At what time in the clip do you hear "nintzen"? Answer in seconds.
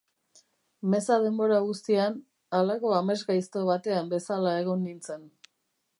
4.87-5.33